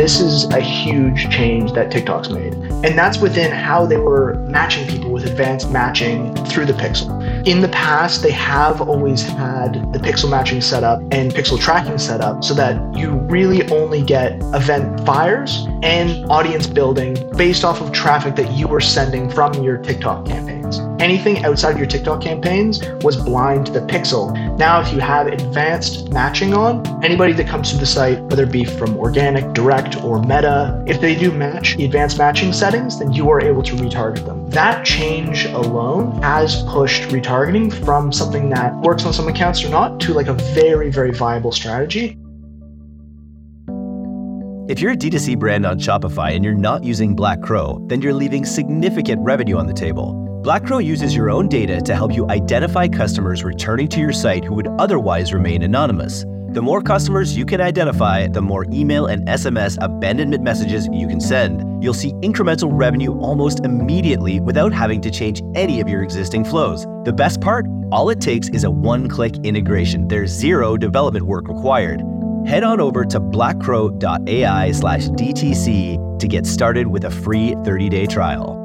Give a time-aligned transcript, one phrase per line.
[0.00, 2.54] this is a huge change that TikTok's made.
[2.54, 7.10] And that's within how they were matching people with advanced matching through the pixel.
[7.46, 11.98] In the past, they have always had the pixel matching set up and pixel tracking
[11.98, 17.82] set up so that you really only get event fires and audience building based off
[17.82, 20.24] of traffic that you were sending from your TikTok
[20.70, 21.02] campaigns.
[21.02, 24.32] Anything outside your TikTok campaigns was blind to the pixel.
[24.58, 28.52] Now, if you have advanced matching on, anybody that comes to the site, whether it
[28.52, 33.12] be from organic, direct, or meta, if they do match the advanced matching settings, then
[33.12, 34.48] you are able to retarget them.
[34.50, 40.00] That change alone has pushed retargeting from something that works on some accounts or not
[40.00, 42.19] to like a very, very viable strategy.
[44.70, 48.14] If you're a D2C brand on Shopify and you're not using Black Crow, then you're
[48.14, 50.12] leaving significant revenue on the table.
[50.44, 54.44] Black Crow uses your own data to help you identify customers returning to your site
[54.44, 56.24] who would otherwise remain anonymous.
[56.50, 61.20] The more customers you can identify, the more email and SMS abandonment messages you can
[61.20, 61.82] send.
[61.82, 66.84] You'll see incremental revenue almost immediately without having to change any of your existing flows.
[67.04, 67.66] The best part?
[67.90, 70.06] All it takes is a one click integration.
[70.06, 72.04] There's zero development work required.
[72.46, 78.06] Head on over to blackcrow.ai slash DTC to get started with a free 30 day
[78.06, 78.56] trial.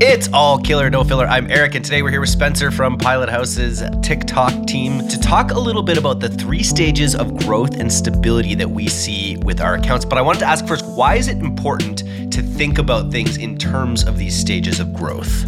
[0.00, 1.26] It's all killer, no filler.
[1.26, 5.58] I'm Eric, and today we're here with Spencer from Pilothouse's TikTok team to talk a
[5.58, 9.74] little bit about the three stages of growth and stability that we see with our
[9.74, 10.04] accounts.
[10.04, 11.98] But I wanted to ask first, why is it important
[12.32, 15.44] to think about things in terms of these stages of growth?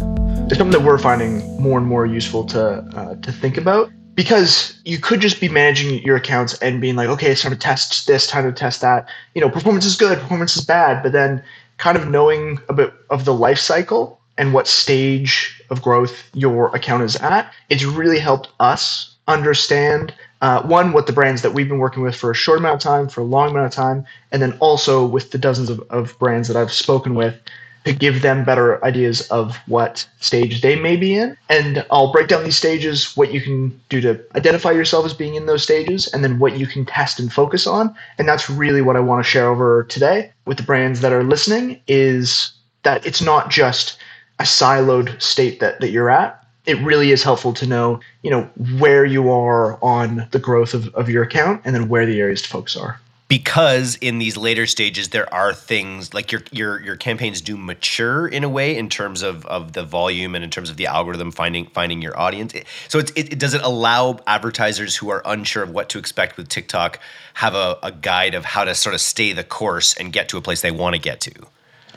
[0.47, 4.79] It's something that we're finding more and more useful to uh, to think about because
[4.83, 8.07] you could just be managing your accounts and being like, okay, it's time to test
[8.07, 9.07] this, time to test that.
[9.35, 11.43] You know, performance is good, performance is bad, but then
[11.77, 16.73] kind of knowing a bit of the life cycle and what stage of growth your
[16.75, 21.69] account is at, it's really helped us understand uh, one, what the brands that we've
[21.69, 24.03] been working with for a short amount of time, for a long amount of time,
[24.31, 27.39] and then also with the dozens of, of brands that I've spoken with
[27.85, 31.35] to give them better ideas of what stage they may be in.
[31.49, 35.35] And I'll break down these stages, what you can do to identify yourself as being
[35.35, 37.95] in those stages, and then what you can test and focus on.
[38.17, 41.23] And that's really what I want to share over today with the brands that are
[41.23, 42.51] listening is
[42.83, 43.97] that it's not just
[44.39, 48.43] a siloed state that, that you're at, it really is helpful to know, you know,
[48.77, 52.41] where you are on the growth of, of your account and then where the areas
[52.43, 52.99] to focus are.
[53.31, 58.27] Because in these later stages there are things like your your your campaigns do mature
[58.27, 61.31] in a way in terms of, of the volume and in terms of the algorithm
[61.31, 62.53] finding finding your audience.
[62.89, 66.49] So it, it does it allow advertisers who are unsure of what to expect with
[66.49, 66.99] TikTok
[67.35, 70.37] have a, a guide of how to sort of stay the course and get to
[70.37, 71.31] a place they want to get to.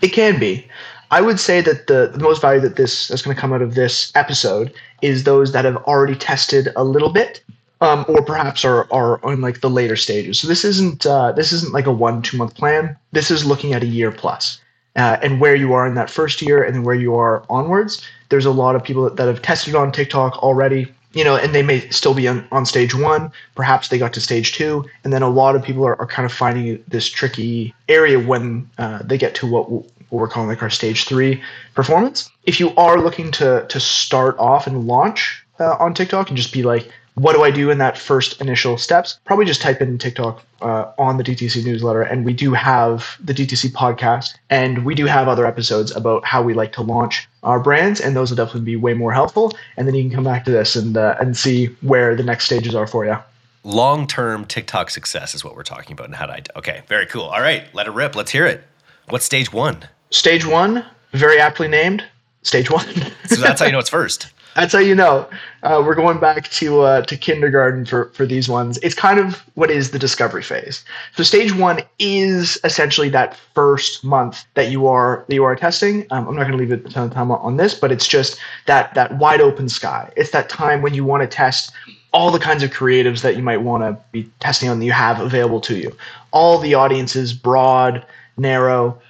[0.02, 0.64] It can be.
[1.10, 3.60] I would say that the, the most value that this that's going to come out
[3.60, 4.72] of this episode
[5.02, 7.42] is those that have already tested a little bit,
[7.84, 10.40] um, or perhaps are are on like the later stages.
[10.40, 12.96] So this isn't uh, this isn't like a one two month plan.
[13.12, 14.60] This is looking at a year plus,
[14.96, 18.02] uh, and where you are in that first year and where you are onwards.
[18.30, 21.54] There's a lot of people that, that have tested on TikTok already you know, and
[21.54, 23.30] they may still be on, on stage one.
[23.54, 26.26] Perhaps they got to stage two, and then a lot of people are, are kind
[26.26, 30.62] of finding this tricky area when uh, they get to what what we're calling like
[30.62, 31.42] our stage three
[31.74, 32.30] performance.
[32.44, 36.52] If you are looking to to start off and launch uh, on TikTok and just
[36.52, 39.18] be like, what do I do in that first initial steps?
[39.24, 43.32] Probably just type in TikTok uh, on the DTC newsletter, and we do have the
[43.32, 47.60] DTC podcast, and we do have other episodes about how we like to launch our
[47.60, 49.52] brands, and those will definitely be way more helpful.
[49.76, 52.46] And then you can come back to this and uh, and see where the next
[52.46, 53.16] stages are for you.
[53.62, 56.58] Long term TikTok success is what we're talking about, and how to.
[56.58, 57.24] Okay, very cool.
[57.24, 58.16] All right, let it rip.
[58.16, 58.64] Let's hear it.
[59.08, 59.86] What's stage one?
[60.10, 62.04] Stage one, very aptly named,
[62.42, 62.86] stage one.
[63.26, 64.33] so that's how you know it's first.
[64.54, 65.28] That's how you know.
[65.62, 68.78] Uh, we're going back to uh, to kindergarten for for these ones.
[68.82, 70.84] It's kind of what is the discovery phase.
[71.16, 76.06] So stage one is essentially that first month that you are that you are testing.
[76.10, 78.38] Um, I'm not going to leave a ton of time on this, but it's just
[78.66, 80.12] that that wide open sky.
[80.16, 81.72] It's that time when you want to test
[82.12, 84.92] all the kinds of creatives that you might want to be testing on that you
[84.92, 85.96] have available to you.
[86.30, 88.06] All the audiences, broad,
[88.36, 89.00] narrow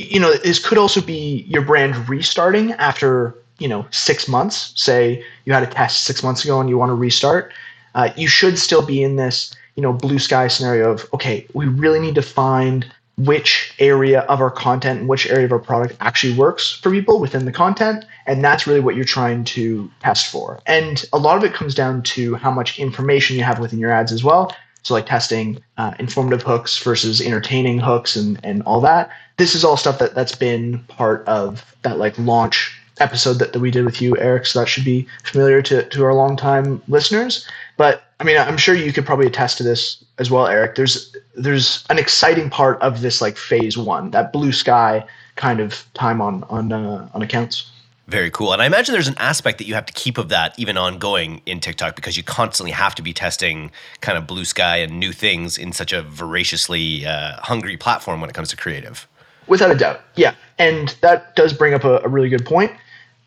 [0.00, 4.72] you know, this could also be your brand restarting after, you know, six months.
[4.74, 7.52] Say you had a test six months ago and you want to restart.
[7.94, 11.66] Uh, you should still be in this, you know, blue sky scenario of, okay, we
[11.66, 15.94] really need to find which area of our content and which area of our product
[16.00, 18.04] actually works for people within the content.
[18.26, 20.60] And that's really what you're trying to test for.
[20.66, 23.92] And a lot of it comes down to how much information you have within your
[23.92, 24.54] ads as well.
[24.82, 29.10] So, like testing uh, informative hooks versus entertaining hooks and, and all that
[29.40, 33.60] this is all stuff that that's been part of that like launch episode that, that
[33.60, 34.46] we did with you, Eric.
[34.46, 37.48] So that should be familiar to, to our longtime listeners.
[37.76, 40.74] But I mean, I'm sure you could probably attest to this as well, Eric.
[40.74, 45.04] There's there's an exciting part of this like phase one, that blue sky
[45.36, 47.70] kind of time on on uh, on accounts.
[48.10, 48.52] Very cool.
[48.52, 51.42] And I imagine there's an aspect that you have to keep of that even ongoing
[51.46, 53.70] in TikTok because you constantly have to be testing
[54.00, 58.28] kind of blue sky and new things in such a voraciously uh, hungry platform when
[58.28, 59.06] it comes to creative.
[59.46, 60.00] Without a doubt.
[60.16, 60.34] Yeah.
[60.58, 62.72] And that does bring up a, a really good point.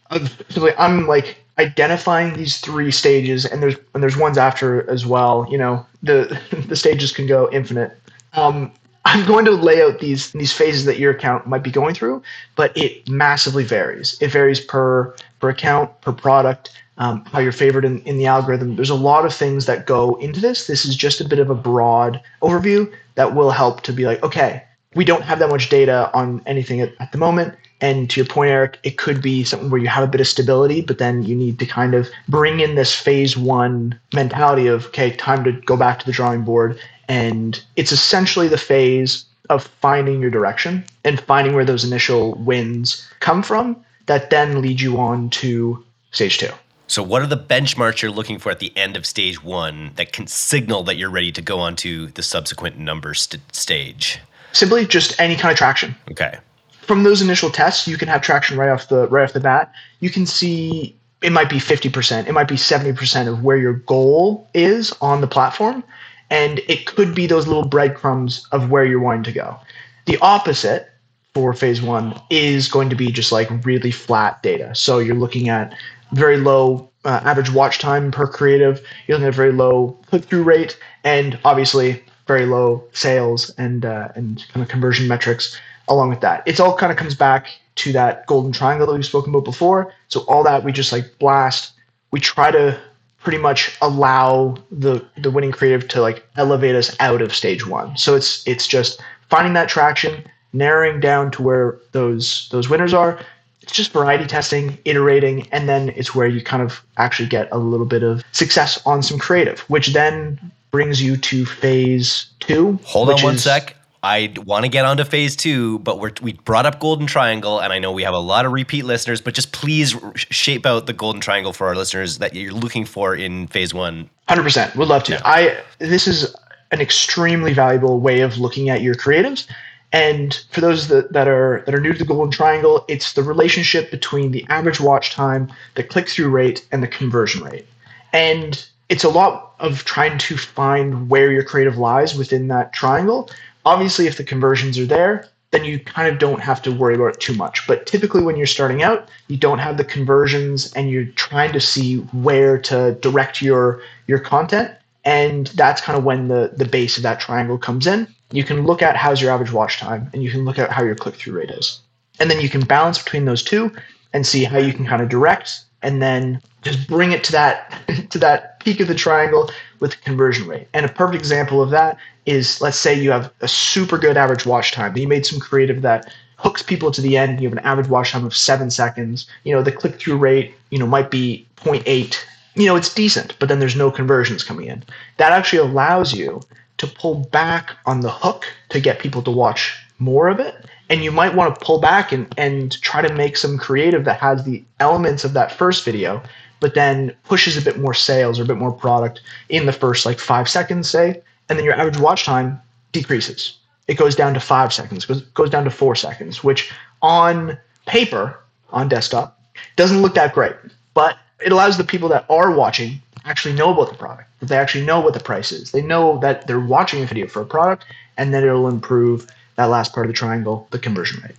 [0.10, 5.48] I'm like identifying these three stages and there's and there's ones after as well.
[5.50, 7.98] You know, the the stages can go infinite.
[8.34, 8.72] Um,
[9.06, 12.24] I'm going to lay out these these phases that your account might be going through,
[12.56, 14.18] but it massively varies.
[14.22, 18.76] It varies per per account, per product, um, how you're favored in, in the algorithm.
[18.76, 20.68] There's a lot of things that go into this.
[20.68, 24.24] This is just a bit of a broad overview that will help to be like,
[24.24, 24.64] okay,
[24.96, 27.56] we don't have that much data on anything at, at the moment.
[27.84, 30.28] And to your point, Eric, it could be something where you have a bit of
[30.28, 34.86] stability, but then you need to kind of bring in this phase one mentality of,
[34.88, 39.68] okay, time to go back to the drawing board and it's essentially the phase of
[39.82, 43.76] finding your direction and finding where those initial wins come from
[44.06, 46.50] that then lead you on to stage two.
[46.88, 50.14] So, what are the benchmarks you're looking for at the end of stage one that
[50.14, 54.20] can signal that you're ready to go on to the subsequent number st- stage?
[54.52, 55.96] Simply just any kind of traction.
[56.12, 56.38] Okay.
[56.86, 59.72] From those initial tests, you can have traction right off the right off the bat.
[60.00, 64.48] You can see it might be 50%, it might be 70% of where your goal
[64.54, 65.84] is on the platform
[66.30, 69.58] and it could be those little breadcrumbs of where you're wanting to go.
[70.06, 70.90] The opposite
[71.34, 74.74] for phase one is going to be just like really flat data.
[74.74, 75.76] So you're looking at
[76.14, 80.44] very low uh, average watch time per creative, you're looking at very low click through
[80.44, 86.22] rate, and obviously very low sales and uh, and kind of conversion metrics along with
[86.22, 86.44] that.
[86.46, 89.94] It's all kind of comes back to that golden triangle that we've spoken about before.
[90.08, 91.72] So all that we just like blast.
[92.12, 92.80] We try to
[93.24, 97.98] pretty much allow the the winning creative to like elevate us out of stage one.
[97.98, 103.20] So it's it's just finding that traction, narrowing down to where those those winners are.
[103.62, 107.58] It's just variety testing, iterating, and then it's where you kind of actually get a
[107.58, 112.80] little bit of success on some creative, which then brings you to phase two.
[112.84, 113.78] Hold on one is, sec.
[114.02, 117.72] I want to get onto phase two, but we we brought up Golden Triangle, and
[117.72, 120.94] I know we have a lot of repeat listeners, but just please shape out the
[120.94, 124.10] Golden Triangle for our listeners that you're looking for in phase one.
[124.28, 125.14] Hundred percent, would love to.
[125.14, 125.22] Yeah.
[125.24, 126.36] I this is
[126.72, 129.48] an extremely valuable way of looking at your creatives.
[129.94, 133.22] And for those that, that are that are new to the Golden Triangle, it's the
[133.22, 137.68] relationship between the average watch time, the click through rate, and the conversion rate.
[138.12, 143.30] And it's a lot of trying to find where your creative lies within that triangle
[143.66, 147.16] Obviously, if the conversions are there, then you kind of don't have to worry about
[147.16, 147.66] it too much.
[147.68, 151.62] But typically, when you're starting out, you don't have the conversions and you're trying to
[151.62, 154.72] see where to direct your your content.
[155.06, 158.08] And that's kind of when the, the base of that triangle comes in.
[158.32, 160.84] You can look at how's your average watch time and you can look at how
[160.84, 161.82] your click through rate is.
[162.20, 163.72] And then you can balance between those two
[164.14, 167.82] and see how you can kind of direct and then just bring it to that
[168.10, 169.50] to that peak of the triangle
[169.80, 170.68] with conversion rate.
[170.74, 174.46] And a perfect example of that is let's say you have a super good average
[174.46, 174.96] watch time.
[174.98, 177.42] You made some creative that hooks people to the end.
[177.42, 179.28] You have an average watch time of seven seconds.
[179.44, 182.18] You know, the click through rate, you know, might be 0.8.
[182.56, 184.84] You know, it's decent, but then there's no conversions coming in.
[185.18, 186.42] That actually allows you
[186.78, 190.66] to pull back on the hook to get people to watch more of it.
[190.90, 194.20] And you might want to pull back and, and try to make some creative that
[194.20, 196.22] has the elements of that first video,
[196.64, 200.06] but then pushes a bit more sales or a bit more product in the first
[200.06, 202.58] like five seconds, say, and then your average watch time
[202.94, 203.58] decreases.
[203.90, 208.40] It goes down to five seconds, goes, goes down to four seconds, which on paper,
[208.70, 209.38] on desktop,
[209.76, 210.56] doesn't look that great.
[210.94, 214.56] But it allows the people that are watching actually know about the product, that they
[214.56, 215.72] actually know what the price is.
[215.72, 217.84] They know that they're watching a video for a product,
[218.16, 219.28] and then it'll improve
[219.58, 221.36] that last part of the triangle, the conversion rate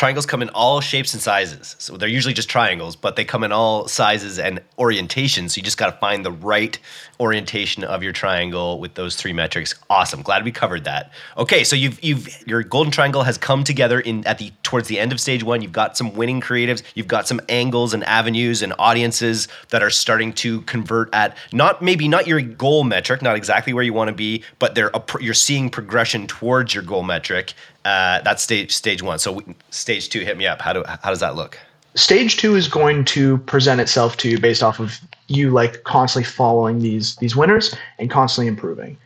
[0.00, 1.76] triangles come in all shapes and sizes.
[1.78, 5.50] So they're usually just triangles, but they come in all sizes and orientations.
[5.50, 6.78] So you just got to find the right
[7.20, 9.74] orientation of your triangle with those three metrics.
[9.90, 10.22] Awesome.
[10.22, 11.12] Glad we covered that.
[11.36, 14.98] Okay, so you've you've your golden triangle has come together in at the towards the
[14.98, 15.60] end of stage 1.
[15.60, 19.90] You've got some winning creatives, you've got some angles and avenues and audiences that are
[19.90, 24.08] starting to convert at not maybe not your goal metric, not exactly where you want
[24.08, 24.90] to be, but they're
[25.20, 27.52] you're seeing progression towards your goal metric
[27.84, 29.18] uh, that's stage stage one.
[29.18, 30.60] So stage two, hit me up.
[30.60, 31.58] How do how does that look?
[31.94, 36.28] Stage two is going to present itself to you based off of you like constantly
[36.28, 38.96] following these these winners and constantly improving.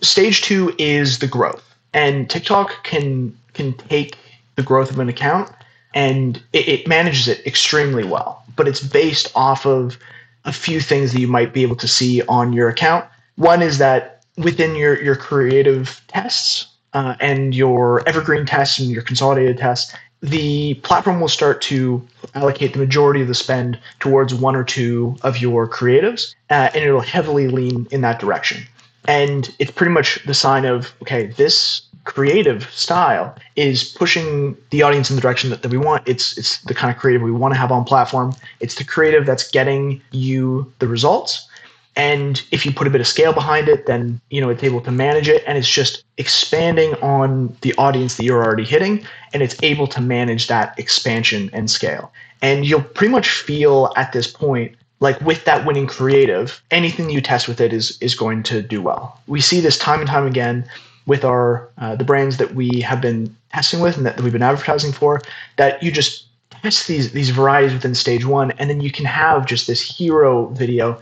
[0.00, 4.16] Stage two is the growth, and TikTok can can take
[4.56, 5.50] the growth of an account
[5.94, 8.42] and it, it manages it extremely well.
[8.56, 9.98] But it's based off of
[10.44, 13.06] a few things that you might be able to see on your account.
[13.36, 19.02] One is that within your your creative tests uh, and your evergreen tests and your
[19.02, 24.54] consolidated tests, the platform will start to allocate the majority of the spend towards one
[24.54, 28.62] or two of your creatives, uh, and it'll heavily lean in that direction.
[29.06, 35.08] And it's pretty much the sign of okay, this creative style is pushing the audience
[35.10, 36.06] in the direction that, that we want.
[36.06, 38.32] It's it's the kind of creative we want to have on platform.
[38.60, 41.48] It's the creative that's getting you the results.
[41.94, 44.80] And if you put a bit of scale behind it, then you know it's able
[44.82, 49.42] to manage it and it's just expanding on the audience that you're already hitting and
[49.42, 52.12] it's able to manage that expansion and scale.
[52.40, 57.20] And you'll pretty much feel at this point like with that winning creative, anything you
[57.20, 59.20] test with it is is going to do well.
[59.26, 60.64] We see this time and time again
[61.06, 64.32] with our uh, the brands that we have been testing with and that, that we've
[64.32, 65.20] been advertising for
[65.56, 69.44] that you just test these these varieties within stage one and then you can have
[69.44, 70.98] just this hero video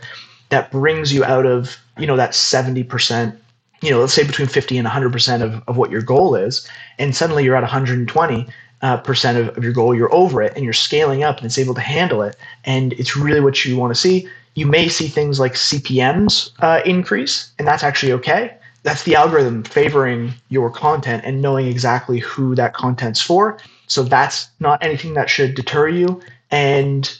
[0.51, 3.35] that brings you out of you know that 70%
[3.81, 6.67] you know let's say between 50 and 100% of, of what your goal is
[6.99, 8.47] and suddenly you're at 120
[8.83, 11.57] uh, percent of, of your goal you're over it and you're scaling up and it's
[11.57, 15.07] able to handle it and it's really what you want to see you may see
[15.07, 21.23] things like cpms uh, increase and that's actually okay that's the algorithm favoring your content
[21.25, 23.57] and knowing exactly who that content's for.
[23.87, 26.21] So that's not anything that should deter you.
[26.49, 27.17] And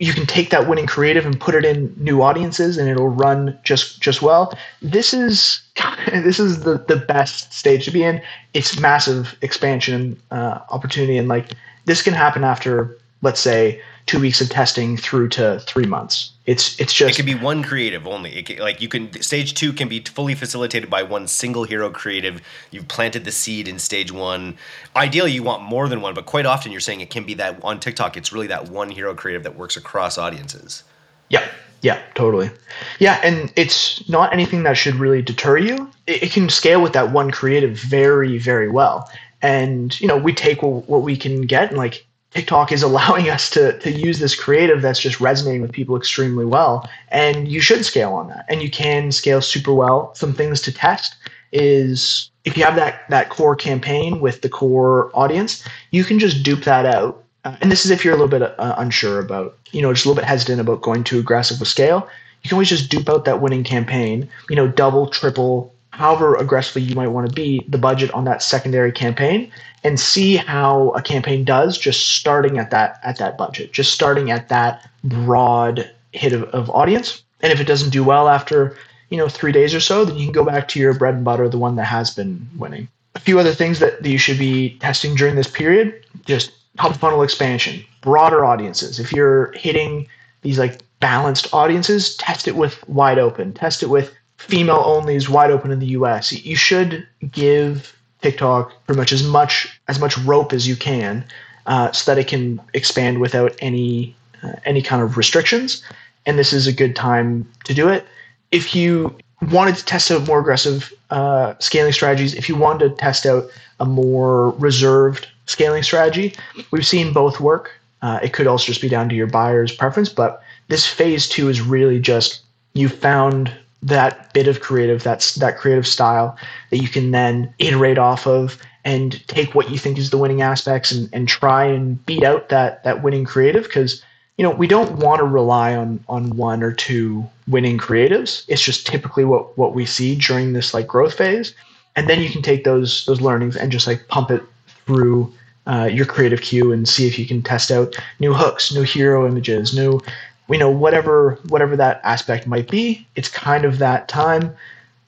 [0.00, 3.56] you can take that winning creative and put it in new audiences and it'll run
[3.62, 4.58] just just well.
[4.82, 5.60] This is
[6.10, 8.20] this is the, the best stage to be in.
[8.54, 11.52] It's massive expansion uh, opportunity and like
[11.84, 13.80] this can happen after let's say
[14.10, 16.32] two weeks of testing through to three months.
[16.44, 18.42] It's it's just it can be one creative only.
[18.42, 22.42] Can, like you can stage two can be fully facilitated by one single hero creative.
[22.72, 24.56] You've planted the seed in stage one.
[24.96, 27.62] Ideally, you want more than one, but quite often you're saying it can be that
[27.62, 28.16] on TikTok.
[28.16, 30.82] It's really that one hero creative that works across audiences.
[31.28, 31.46] Yeah,
[31.82, 32.50] yeah, totally.
[32.98, 35.88] Yeah, and it's not anything that should really deter you.
[36.08, 39.08] It, it can scale with that one creative very very well.
[39.40, 43.28] And you know, we take what, what we can get and like TikTok is allowing
[43.28, 47.60] us to to use this creative that's just resonating with people extremely well, and you
[47.60, 50.14] should scale on that, and you can scale super well.
[50.14, 51.16] Some things to test
[51.52, 56.42] is if you have that that core campaign with the core audience, you can just
[56.42, 57.22] dupe that out.
[57.44, 60.04] Uh, and this is if you're a little bit uh, unsure about, you know, just
[60.04, 62.06] a little bit hesitant about going too aggressive with scale.
[62.42, 66.80] You can always just dupe out that winning campaign, you know, double, triple, however aggressively
[66.80, 69.52] you might want to be the budget on that secondary campaign
[69.84, 74.30] and see how a campaign does just starting at that at that budget just starting
[74.30, 77.22] at that broad hit of, of audience.
[77.42, 78.76] And if it doesn't do well after
[79.10, 81.24] you know three days or so then you can go back to your bread and
[81.24, 82.88] butter the one that has been winning.
[83.14, 86.96] A few other things that, that you should be testing during this period just top
[86.96, 88.98] funnel expansion broader audiences.
[88.98, 90.08] If you're hitting
[90.40, 95.28] these like balanced audiences test it with wide open test it with female only is
[95.28, 96.32] wide open in the US.
[96.32, 101.24] You should give TikTok pretty much as much as much rope as you can,
[101.66, 105.82] uh, so that it can expand without any uh, any kind of restrictions.
[106.26, 108.06] And this is a good time to do it.
[108.50, 109.16] If you
[109.50, 113.44] wanted to test out more aggressive uh, scaling strategies, if you wanted to test out
[113.78, 116.34] a more reserved scaling strategy,
[116.70, 117.72] we've seen both work.
[118.02, 121.48] Uh, it could also just be down to your buyer's preference, but this phase two
[121.48, 122.42] is really just
[122.74, 126.36] you found that bit of creative, that's that creative style
[126.70, 130.42] that you can then iterate off of and take what you think is the winning
[130.42, 133.64] aspects and, and try and beat out that that winning creative.
[133.64, 134.02] Because
[134.36, 138.44] you know we don't want to rely on on one or two winning creatives.
[138.48, 141.54] It's just typically what what we see during this like growth phase.
[141.96, 144.42] And then you can take those those learnings and just like pump it
[144.86, 145.32] through
[145.66, 149.26] uh, your creative queue and see if you can test out new hooks new hero
[149.26, 150.00] images new
[150.50, 154.54] you know whatever whatever that aspect might be it's kind of that time.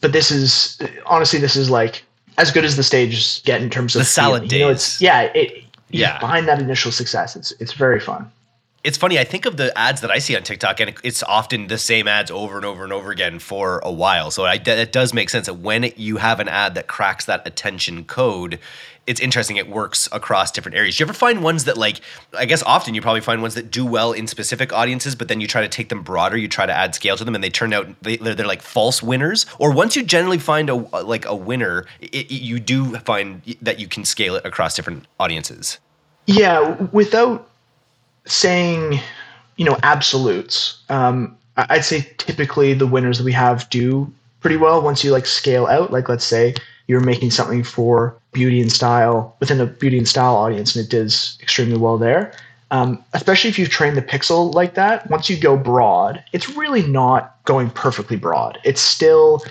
[0.00, 2.04] But this is honestly this is like
[2.38, 4.52] as good as the stages get in terms of the salad days.
[4.52, 6.18] You know, it's yeah it yeah.
[6.18, 8.30] behind that initial success it's it's very fun
[8.85, 9.19] it's funny.
[9.19, 12.09] I think of the ads that I see on TikTok, and it's often the same
[12.09, 14.33] ads over and over and over again for a while.
[14.33, 17.47] So I, it does make sense that when you have an ad that cracks that
[17.47, 18.59] attention code,
[19.07, 19.57] it's interesting.
[19.57, 20.97] It works across different areas.
[20.97, 22.01] Do you ever find ones that like?
[22.37, 25.41] I guess often you probably find ones that do well in specific audiences, but then
[25.41, 26.37] you try to take them broader.
[26.37, 28.62] You try to add scale to them, and they turn out they, are they're like
[28.62, 29.47] false winners.
[29.61, 33.87] Or once you generally find a like a winner, it, you do find that you
[33.87, 35.79] can scale it across different audiences.
[36.27, 37.49] Yeah, without
[38.25, 39.00] saying,
[39.57, 40.79] you know, absolutes.
[40.88, 45.26] Um, I'd say typically the winners that we have do pretty well once you like
[45.26, 45.93] scale out.
[45.93, 46.55] Like let's say
[46.87, 50.91] you're making something for beauty and style within a beauty and style audience, and it
[50.91, 52.33] does extremely well there.
[52.71, 55.09] Um, especially if you've trained the pixel like that.
[55.11, 58.59] Once you go broad, it's really not going perfectly broad.
[58.64, 59.45] It's still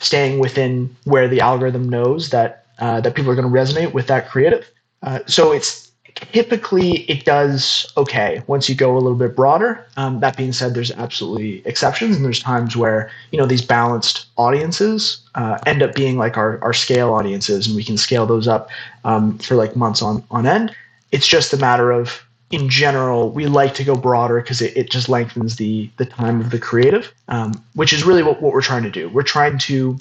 [0.00, 4.08] staying within where the algorithm knows that uh, that people are going to resonate with
[4.08, 4.68] that creative.
[5.02, 5.85] Uh, so it's
[6.16, 9.86] typically it does okay once you go a little bit broader.
[9.96, 14.26] Um, that being said, there's absolutely exceptions, and there's times where you know these balanced
[14.36, 18.48] audiences uh, end up being like our, our scale audiences, and we can scale those
[18.48, 18.70] up
[19.04, 20.74] um, for like months on on end.
[21.12, 24.90] It's just a matter of in general, we like to go broader because it, it
[24.90, 28.62] just lengthens the the time of the creative, um, which is really what, what we're
[28.62, 29.08] trying to do.
[29.08, 29.98] We're trying to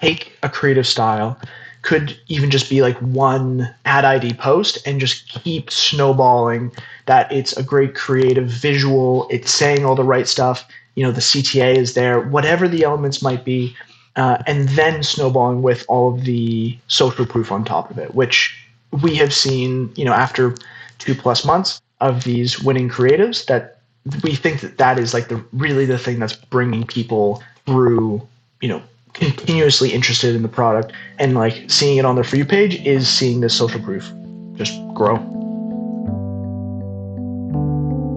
[0.00, 1.38] take a creative style
[1.82, 6.72] could even just be like one ad ID post and just keep snowballing
[7.06, 11.20] that it's a great creative visual, it's saying all the right stuff, you know, the
[11.20, 13.74] CTA is there, whatever the elements might be,
[14.16, 18.54] uh, and then snowballing with all of the social proof on top of it, which
[19.02, 20.54] we have seen, you know, after
[20.98, 23.78] two plus months of these winning creatives that
[24.22, 28.26] we think that that is like the really the thing that's bringing people through,
[28.60, 28.82] you know,
[29.18, 33.08] continuously interested in the product and like seeing it on their For You page is
[33.08, 34.12] seeing this social proof
[34.54, 35.16] just grow.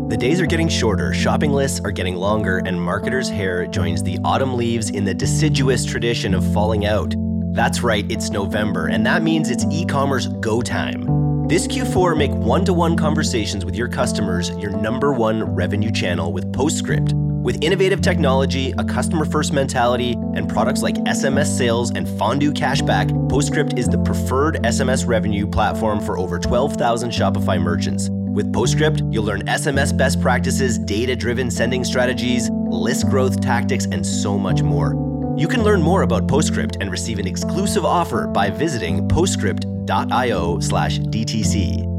[0.09, 4.19] The days are getting shorter, shopping lists are getting longer, and marketers' hair joins the
[4.25, 7.15] autumn leaves in the deciduous tradition of falling out.
[7.53, 11.47] That's right, it's November, and that means it's e commerce go time.
[11.47, 16.33] This Q4, make one to one conversations with your customers your number one revenue channel
[16.33, 17.13] with Postscript.
[17.41, 23.09] With innovative technology, a customer first mentality, and products like SMS sales and fondue cashback,
[23.29, 28.09] Postscript is the preferred SMS revenue platform for over 12,000 Shopify merchants.
[28.11, 34.05] With Postscript, you'll learn SMS best practices, data driven sending strategies, list growth tactics, and
[34.05, 34.93] so much more.
[35.35, 41.90] You can learn more about Postscript and receive an exclusive offer by visiting postscript.io/dtc.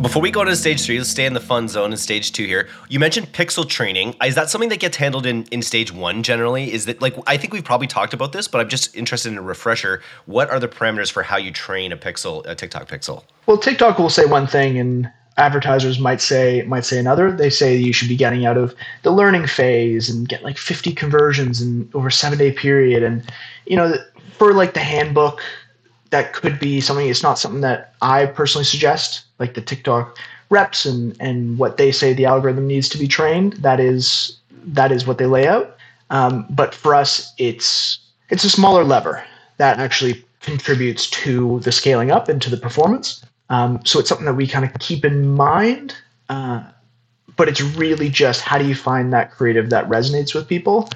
[0.00, 2.46] Before we go to stage three, let's stay in the fun zone in stage two
[2.46, 2.68] here.
[2.88, 4.14] You mentioned pixel training.
[4.24, 6.72] Is that something that gets handled in, in stage one generally?
[6.72, 9.36] Is that like, I think we've probably talked about this, but I'm just interested in
[9.36, 10.00] a refresher.
[10.24, 13.24] What are the parameters for how you train a pixel, a TikTok pixel?
[13.44, 17.30] Well, TikTok will say one thing and advertisers might say might say another.
[17.30, 20.92] They say you should be getting out of the learning phase and get like 50
[20.92, 23.02] conversions in over a seven day period.
[23.02, 23.22] And
[23.66, 23.96] you know,
[24.38, 25.42] for like the handbook,
[26.10, 27.08] that could be something.
[27.08, 30.18] It's not something that I personally suggest like the TikTok
[30.50, 33.54] reps and and what they say the algorithm needs to be trained.
[33.54, 35.76] That is that is what they lay out.
[36.10, 39.24] Um, but for us, it's it's a smaller lever
[39.58, 43.24] that actually contributes to the scaling up and to the performance.
[43.50, 45.94] Um, so it's something that we kind of keep in mind.
[46.28, 46.62] Uh,
[47.36, 50.88] but it's really just how do you find that creative that resonates with people?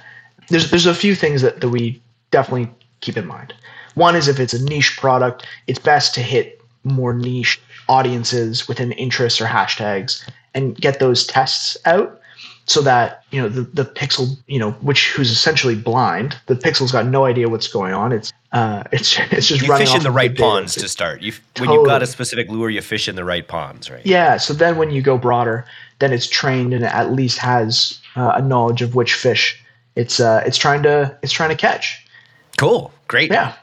[0.49, 3.55] There's there's a few things that, that we definitely keep in mind.
[3.95, 8.93] One is if it's a niche product, it's best to hit more niche audiences within
[8.93, 12.21] interests or hashtags and get those tests out
[12.67, 16.93] so that you know the, the pixel you know which who's essentially blind the pixel's
[16.93, 18.13] got no idea what's going on.
[18.13, 20.87] It's uh it's it's just you running fish in the right ponds data.
[20.87, 21.23] to start.
[21.23, 21.69] You totally.
[21.69, 24.05] when you've got a specific lure you fish in the right ponds right?
[24.05, 25.67] Yeah so then when you go broader
[25.99, 29.63] then it's trained and it at least has uh, a knowledge of which fish
[29.95, 32.07] it's uh it's trying to it's trying to catch.
[32.57, 32.93] Cool.
[33.09, 33.31] Great.
[33.31, 33.55] Yeah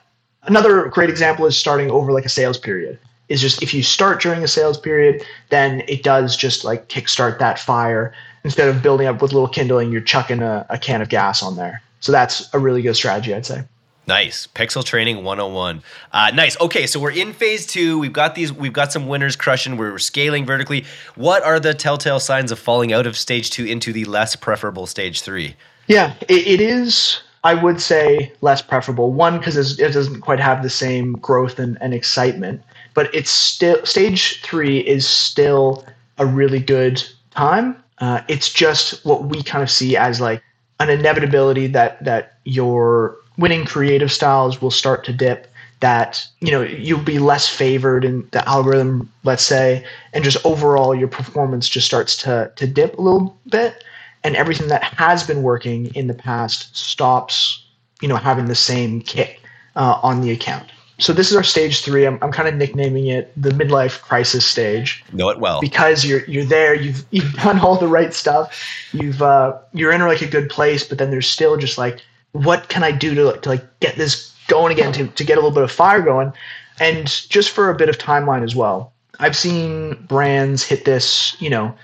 [0.44, 3.00] another great example is starting over like a sales period
[3.32, 7.40] is just if you start during a sales period, then it does just like kickstart
[7.40, 8.14] that fire.
[8.44, 11.56] Instead of building up with little kindling, you're chucking a, a can of gas on
[11.56, 11.82] there.
[12.02, 13.64] So that's a really good strategy, I'd say.
[14.08, 14.48] Nice.
[14.48, 15.84] Pixel training 101.
[16.12, 16.60] Uh, nice.
[16.60, 18.00] Okay, so we're in phase two.
[18.00, 19.78] We've got these, we've got some winners crushing.
[19.78, 20.86] We're scaling vertically.
[21.16, 24.88] What are the telltale signs of falling out of stage two into the less preferable
[24.88, 25.56] stage three?
[25.88, 29.12] Yeah, it, it is, I would say, less preferable.
[29.12, 32.62] One, because it doesn't quite have the same growth and, and excitement
[32.94, 35.86] but it's still stage three is still
[36.18, 37.82] a really good time.
[38.00, 40.44] Uh, it's just what we kind of see as like
[40.80, 45.48] an inevitability that that your winning creative styles will start to dip.
[45.80, 50.94] That you know you'll be less favored in the algorithm, let's say, and just overall
[50.94, 53.84] your performance just starts to to dip a little bit,
[54.24, 57.66] and everything that has been working in the past stops,
[58.02, 59.42] you know, having the same kick
[59.76, 62.06] uh, on the account so this is our stage three.
[62.06, 65.04] I'm, I'm kind of nicknaming it the midlife crisis stage.
[65.12, 66.76] Know it well because you're you're there.
[66.76, 68.64] You've you've done all the right stuff.
[68.94, 72.02] You've uh, you're in like a good place, but then there's still just like,
[72.34, 75.42] what can I do to, to like get this going again to to get a
[75.42, 76.32] little bit of fire going,
[76.80, 78.94] and just for a bit of timeline as well.
[79.20, 81.76] I've seen brands hit this, you know,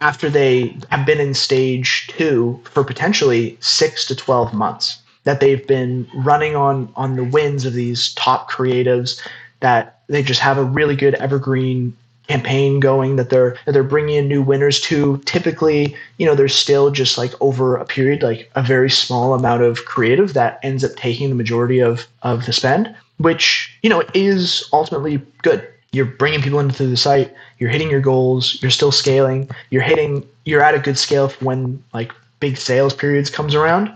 [0.00, 5.66] after they have been in stage two for potentially six to 12 months that they've
[5.66, 9.20] been running on on the wins of these top creatives
[9.60, 11.94] that they just have a really good evergreen
[12.26, 15.18] campaign going that they're that they're bringing in new winners to.
[15.26, 19.62] Typically you know there's still just like over a period like a very small amount
[19.62, 24.02] of creative that ends up taking the majority of of the spend which you know
[24.14, 28.92] is ultimately good you're bringing people into the site you're hitting your goals you're still
[28.92, 33.88] scaling you're hitting you're at a good scale when like big sales periods comes around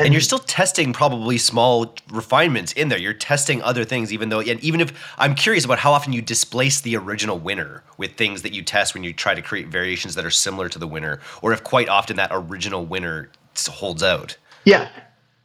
[0.00, 2.98] and, and, you're still testing probably small refinements in there.
[2.98, 6.22] You're testing other things, even though, and even if I'm curious about how often you
[6.22, 10.14] displace the original winner with things that you test when you try to create variations
[10.14, 13.28] that are similar to the winner, or if quite often that original winner
[13.68, 14.38] holds out.
[14.64, 14.88] Yeah,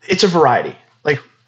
[0.07, 0.77] it's a variety.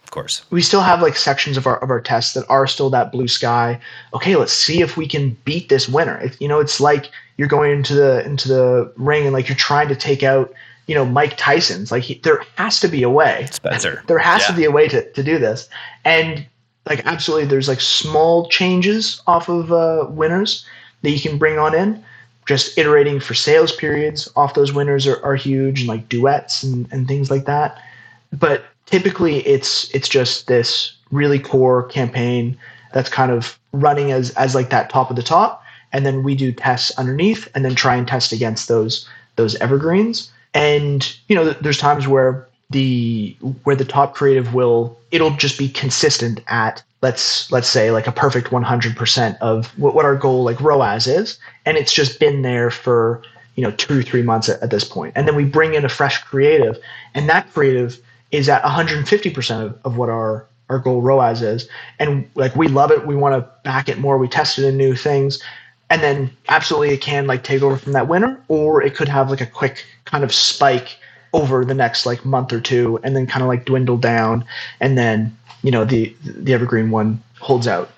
[0.08, 0.46] Of course.
[0.52, 3.28] We still have like sections of our of our tests that are still that blue
[3.28, 3.78] sky.
[4.14, 6.18] Okay, let's see if we can beat this winner.
[6.22, 9.58] If, you know, it's like you're going into the into the ring and like you're
[9.58, 10.54] trying to take out,
[10.86, 11.92] you know, Mike Tyson's.
[11.92, 13.50] Like he, there has to be a way.
[13.52, 14.02] Spencer.
[14.08, 14.48] There has yeah.
[14.48, 15.68] to be a way to to do this.
[16.06, 16.48] And
[16.86, 20.66] like absolutely there's like small changes off of uh, winners
[21.02, 22.02] that you can bring on in.
[22.46, 26.88] Just iterating for sales periods off those winners are, are huge and like duets and,
[26.94, 27.84] and things like that.
[28.32, 32.58] But typically it's it's just this really core campaign
[32.94, 35.64] that's kind of running as as like that top of the top.
[35.94, 40.32] And then we do tests underneath and then try and test against those those evergreens.
[40.54, 45.70] And you know there's times where the where the top creative will it'll just be
[45.70, 50.60] consistent at let's let's say like a perfect 100% of what, what our goal like
[50.60, 51.38] ROAS is.
[51.66, 53.22] And it's just been there for
[53.56, 55.14] you know two or three months at, at this point.
[55.16, 56.78] And then we bring in a fresh creative.
[57.14, 61.70] And that creative is at 150% of, of what our our goal ROAS is.
[61.98, 63.08] And like we love it.
[63.08, 64.18] We want to back it more.
[64.18, 65.42] We tested in new things.
[65.90, 69.30] And then absolutely it can like take over from that winner, or it could have
[69.30, 70.98] like a quick kind of spike
[71.34, 74.46] over the next like month or two and then kind of like dwindle down
[74.80, 77.92] and then you know the the evergreen one holds out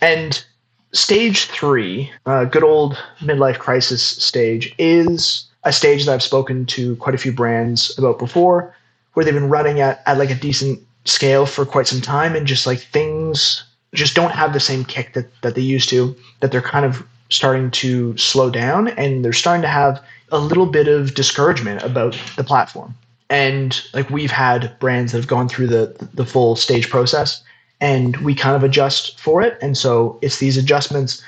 [0.00, 0.44] and
[0.92, 6.96] stage three uh, good old midlife crisis stage is a stage that i've spoken to
[6.96, 8.74] quite a few brands about before
[9.18, 12.46] where they've been running at, at like a decent scale for quite some time and
[12.46, 16.52] just like things just don't have the same kick that, that they used to, that
[16.52, 20.00] they're kind of starting to slow down and they're starting to have
[20.30, 22.94] a little bit of discouragement about the platform.
[23.28, 27.42] And like we've had brands that have gone through the the full stage process
[27.80, 29.58] and we kind of adjust for it.
[29.60, 31.24] And so it's these adjustments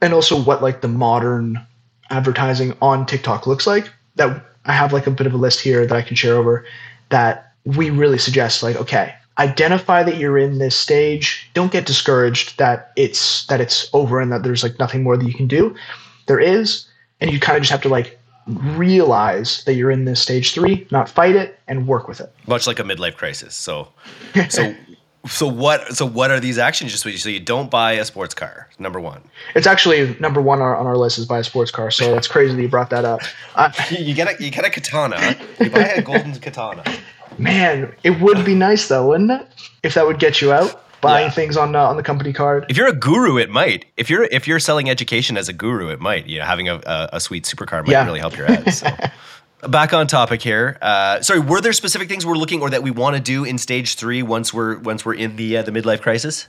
[0.00, 1.64] and also what like the modern
[2.10, 5.86] advertising on TikTok looks like that I have like a bit of a list here
[5.86, 6.66] that I can share over
[7.10, 11.48] that we really suggest like okay identify that you're in this stage.
[11.54, 15.26] Don't get discouraged that it's that it's over and that there's like nothing more that
[15.26, 15.74] you can do.
[16.26, 16.86] There is
[17.20, 20.86] and you kind of just have to like realize that you're in this stage three
[20.90, 22.32] not fight it and work with it.
[22.46, 23.88] Much like a midlife crisis so
[24.48, 24.74] so
[25.26, 28.68] so what so what are these actions just so you, don't buy a sports car
[28.78, 29.20] number one
[29.54, 32.54] it's actually number one on our, list is buy a sports car so it's crazy
[32.54, 33.20] that you brought that up
[33.56, 36.84] uh, you get a you get a katana you buy a golden katana
[37.38, 39.46] Man, it would be nice though, wouldn't it?
[39.82, 41.30] If that would get you out buying yeah.
[41.30, 42.66] things on uh, on the company card.
[42.68, 43.84] If you're a guru, it might.
[43.96, 46.26] If you're if you're selling education as a guru, it might.
[46.26, 48.04] You know, having a a, a sweet supercar might yeah.
[48.04, 48.78] really help your ads.
[48.78, 48.88] So.
[49.66, 50.78] Back on topic here.
[50.80, 53.58] Uh, sorry, were there specific things we're looking or that we want to do in
[53.58, 56.46] stage three once we're once we're in the uh, the midlife crisis?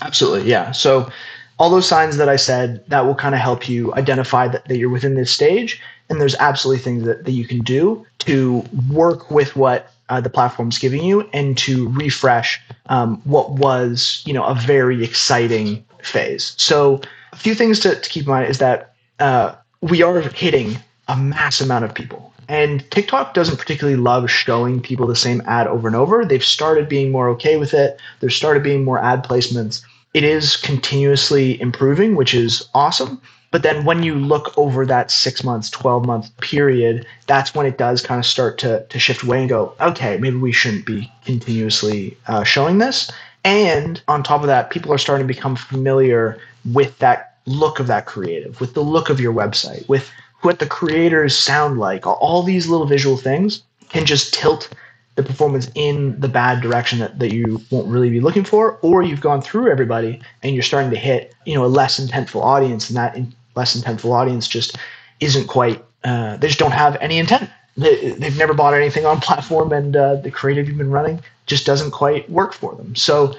[0.00, 0.72] Absolutely, yeah.
[0.72, 1.10] So
[1.58, 4.78] all those signs that I said that will kind of help you identify that, that
[4.78, 5.80] you're within this stage.
[6.08, 10.30] And there's absolutely things that, that you can do to work with what uh, the
[10.30, 16.54] platform's giving you and to refresh um, what was you know a very exciting phase
[16.56, 17.00] so
[17.32, 21.16] a few things to, to keep in mind is that uh, we are hitting a
[21.16, 25.86] mass amount of people and tiktok doesn't particularly love showing people the same ad over
[25.86, 26.24] and over.
[26.24, 28.00] They've started being more okay with it.
[28.20, 29.82] They've started being more ad placements.
[30.14, 33.20] It is continuously improving which is awesome.
[33.50, 37.78] But then when you look over that six months, 12 month period, that's when it
[37.78, 41.10] does kind of start to, to shift away and go, okay, maybe we shouldn't be
[41.24, 43.10] continuously uh, showing this.
[43.44, 47.86] And on top of that, people are starting to become familiar with that look of
[47.86, 50.10] that creative, with the look of your website, with
[50.42, 52.06] what the creators sound like.
[52.06, 54.68] All these little visual things can just tilt
[55.16, 59.02] the performance in the bad direction that, that you won't really be looking for, or
[59.02, 62.88] you've gone through everybody and you're starting to hit, you know, a less intentful audience,
[62.88, 64.78] and that in, less intentful audience just
[65.18, 65.84] isn't quite.
[66.04, 67.50] Uh, they just don't have any intent.
[67.76, 71.66] They, they've never bought anything on platform, and uh, the creative you've been running just
[71.66, 72.94] doesn't quite work for them.
[72.94, 73.34] So,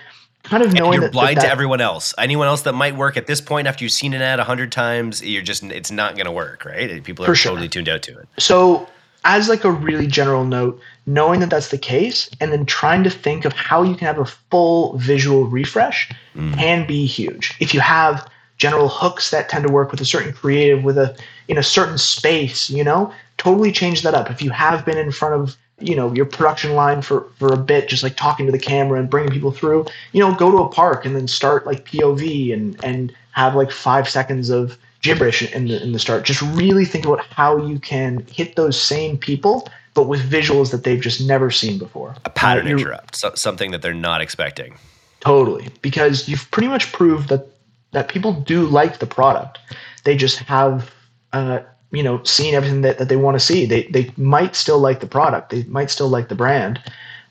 [0.50, 2.14] kind of knowing you're that, blind that, to everyone else.
[2.18, 4.72] Anyone else that might work at this point after you've seen an ad a hundred
[4.72, 7.04] times, you're just it's not going to work, right?
[7.04, 7.52] People are sure.
[7.52, 8.28] totally tuned out to it.
[8.38, 8.88] So,
[9.26, 13.10] as like a really general note, knowing that that's the case, and then trying to
[13.10, 16.54] think of how you can have a full visual refresh mm.
[16.56, 17.56] can be huge.
[17.60, 21.18] If you have general hooks that tend to work with a certain creative with a
[21.48, 24.30] in a certain space, you know, totally change that up.
[24.30, 27.58] If you have been in front of you know your production line for for a
[27.58, 30.58] bit just like talking to the camera and bringing people through you know go to
[30.58, 35.42] a park and then start like pov and and have like five seconds of gibberish
[35.54, 36.24] in the in the start.
[36.24, 40.84] Just really think about how you can hit those same people but with visuals that
[40.84, 42.16] they've just never seen before.
[42.24, 44.78] A pattern uh, interrupt so, something that they're not expecting.
[45.20, 47.48] Totally because you've pretty much proved that
[47.92, 49.58] that people do like the product.
[50.04, 50.92] They just have
[51.34, 51.60] uh,
[51.92, 53.66] you know seeing everything that, that they want to see.
[53.66, 55.50] They they might still like the product.
[55.50, 56.82] They might still like the brand.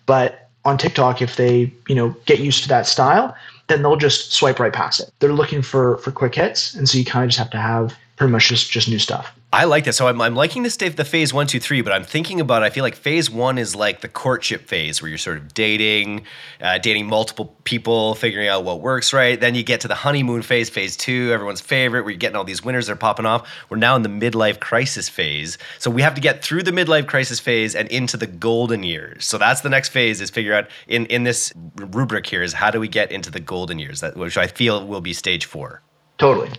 [0.06, 3.34] But on tiktok if they you know get used to that style
[3.68, 5.12] then they'll just swipe right past it.
[5.20, 6.74] They're looking for for quick hits.
[6.74, 9.32] And so you kind of just have to have pretty much just just new stuff
[9.50, 9.94] I like that.
[9.94, 12.62] So I'm, I'm liking this the phase one, two, three, but I'm thinking about.
[12.62, 16.26] I feel like phase one is like the courtship phase where you're sort of dating,
[16.60, 19.40] uh, dating multiple people, figuring out what works right.
[19.40, 22.44] Then you get to the honeymoon phase, phase two, everyone's favorite, where you're getting all
[22.44, 23.48] these winners that are popping off.
[23.70, 27.06] We're now in the midlife crisis phase, so we have to get through the midlife
[27.06, 29.24] crisis phase and into the golden years.
[29.24, 32.70] So that's the next phase is figure out in in this rubric here is how
[32.70, 35.80] do we get into the golden years, that which I feel will be stage four.
[36.18, 36.50] Totally.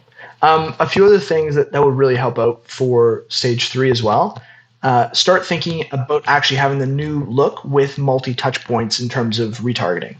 [0.41, 4.01] Um, a few other things that, that would really help out for stage three as
[4.01, 4.41] well.
[4.81, 9.37] Uh, start thinking about actually having the new look with multi touch points in terms
[9.37, 10.15] of retargeting.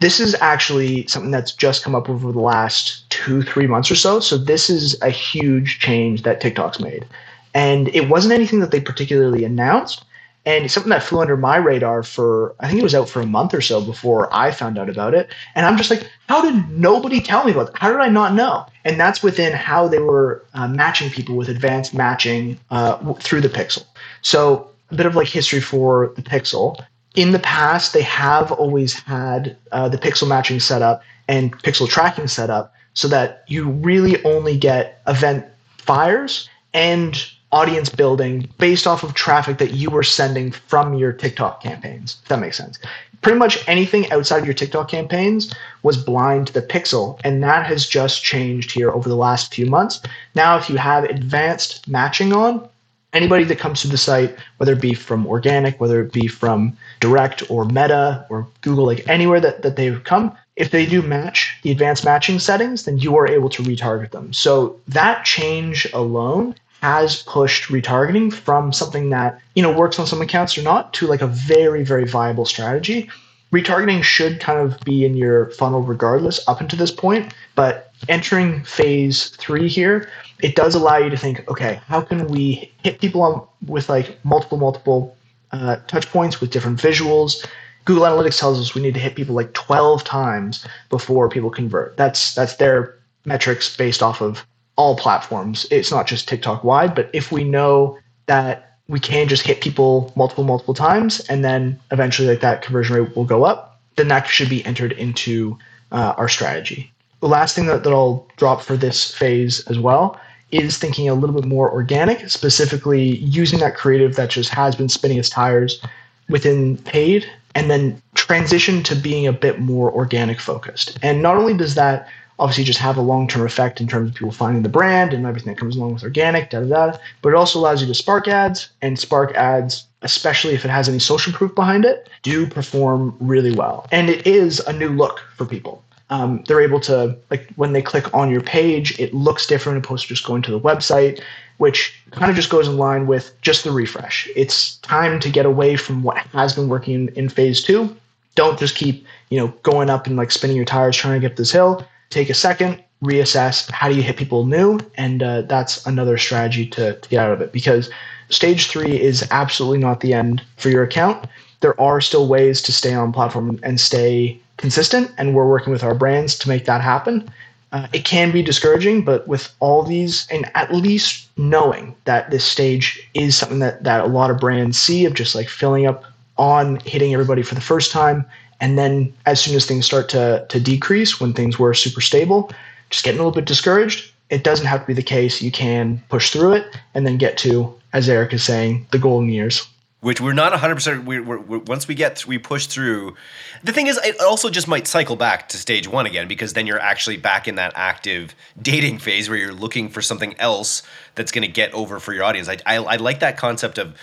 [0.00, 3.94] This is actually something that's just come up over the last two, three months or
[3.94, 4.20] so.
[4.20, 7.06] So, this is a huge change that TikTok's made.
[7.54, 10.04] And it wasn't anything that they particularly announced,
[10.44, 13.26] and something that flew under my radar for I think it was out for a
[13.26, 15.32] month or so before I found out about it.
[15.54, 17.78] And I'm just like, how did nobody tell me about that?
[17.78, 18.66] How did I not know?
[18.84, 23.48] And that's within how they were uh, matching people with advanced matching uh, through the
[23.48, 23.84] Pixel.
[24.22, 26.84] So a bit of like history for the Pixel.
[27.14, 31.88] In the past, they have always had uh, the Pixel matching set up and Pixel
[31.88, 35.46] tracking set up so that you really only get event
[35.78, 41.62] fires and audience building based off of traffic that you were sending from your TikTok
[41.62, 42.18] campaigns.
[42.22, 42.78] If that makes sense.
[43.20, 47.66] Pretty much anything outside of your TikTok campaigns was blind to the pixel, and that
[47.66, 50.00] has just changed here over the last few months.
[50.34, 52.68] Now, if you have advanced matching on,
[53.12, 56.76] anybody that comes to the site, whether it be from organic, whether it be from
[56.98, 61.56] direct or meta or Google, like anywhere that, that they've come, if they do match
[61.62, 64.32] the advanced matching settings, then you are able to retarget them.
[64.32, 70.20] So that change alone has pushed retargeting from something that you know works on some
[70.20, 73.08] accounts or not to like a very very viable strategy.
[73.52, 78.64] Retargeting should kind of be in your funnel regardless up until this point but entering
[78.64, 80.08] phase three here
[80.42, 84.18] it does allow you to think okay how can we hit people on with like
[84.24, 85.16] multiple multiple
[85.52, 87.46] uh, touch points with different visuals?
[87.84, 91.96] Google analytics tells us we need to hit people like 12 times before people convert.
[91.96, 94.44] That's that's their metrics based off of
[94.76, 95.66] all platforms.
[95.70, 100.12] It's not just TikTok wide, but if we know that we can just hit people
[100.16, 104.26] multiple, multiple times, and then eventually like that conversion rate will go up, then that
[104.26, 105.58] should be entered into
[105.92, 106.90] uh, our strategy.
[107.20, 110.18] The last thing that, that I'll drop for this phase as well
[110.50, 114.88] is thinking a little bit more organic, specifically using that creative that just has been
[114.88, 115.80] spinning its tires
[116.28, 120.98] within paid and then transition to being a bit more organic focused.
[121.02, 122.08] And not only does that
[122.42, 125.24] obviously just have a long term effect in terms of people finding the brand and
[125.26, 126.98] everything that comes along with organic, da da da.
[127.22, 130.88] But it also allows you to spark ads, and spark ads, especially if it has
[130.88, 133.86] any social proof behind it, do perform really well.
[133.92, 135.84] And it is a new look for people.
[136.10, 140.02] Um, they're able to like when they click on your page, it looks different opposed
[140.02, 141.22] to just going to the website,
[141.58, 144.28] which kind of just goes in line with just the refresh.
[144.34, 147.96] It's time to get away from what has been working in, in phase two.
[148.34, 151.36] Don't just keep you know going up and like spinning your tires trying to get
[151.36, 155.84] this hill take a second, reassess how do you hit people new, and uh, that's
[155.86, 157.90] another strategy to, to get out of it because
[158.28, 161.26] stage three is absolutely not the end for your account.
[161.60, 165.82] There are still ways to stay on platform and stay consistent, and we're working with
[165.82, 167.28] our brands to make that happen.
[167.72, 172.44] Uh, it can be discouraging, but with all these, and at least knowing that this
[172.44, 176.04] stage is something that, that a lot of brands see of just like filling up
[176.36, 178.24] on hitting everybody for the first time
[178.62, 182.50] and then as soon as things start to, to decrease, when things were super stable,
[182.90, 185.42] just getting a little bit discouraged, it doesn't have to be the case.
[185.42, 189.28] You can push through it and then get to, as Eric is saying, the golden
[189.30, 189.66] years.
[190.02, 193.14] which we're not 100% we, we're, we're, once we get we push through
[193.62, 196.66] the thing is it also just might cycle back to stage one again because then
[196.66, 200.82] you're actually back in that active dating phase where you're looking for something else
[201.14, 203.96] that's going to get over for your audience I, I, I like that concept of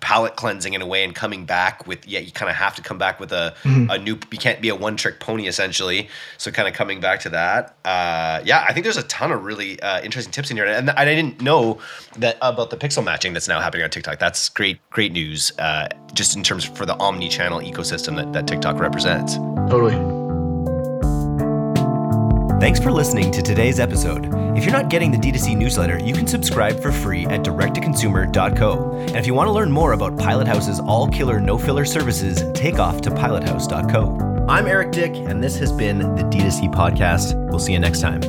[0.00, 2.82] palate cleansing in a way and coming back with yeah you kind of have to
[2.82, 3.90] come back with a, mm-hmm.
[3.90, 6.08] a new you can't be a one trick pony essentially.
[6.38, 7.76] So kind of coming back to that.
[7.84, 10.66] Uh, yeah i think there's a ton of really uh, interesting tips in here.
[10.66, 11.78] And i didn't know
[12.18, 14.18] that about the pixel matching that's now happening on tiktok.
[14.18, 18.78] That's great great news uh, just in terms for the omni-channel ecosystem that, that tiktok
[18.78, 19.36] represents.
[19.70, 20.25] Totally
[22.58, 24.32] Thanks for listening to today's episode.
[24.56, 28.92] If you're not getting the D2C newsletter, you can subscribe for free at directtoconsumer.co.
[28.92, 32.78] And if you want to learn more about Pilothouse's all killer, no filler services, take
[32.78, 34.46] off to pilothouse.co.
[34.48, 37.34] I'm Eric Dyck, and this has been the D2C podcast.
[37.50, 38.22] We'll see you next time.